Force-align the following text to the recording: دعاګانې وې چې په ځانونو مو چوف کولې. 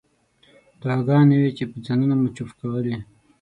دعاګانې 0.81 1.35
وې 1.41 1.51
چې 1.57 1.63
په 1.71 1.77
ځانونو 1.85 2.13
مو 2.19 2.29
چوف 2.35 2.49
کولې. 2.59 2.95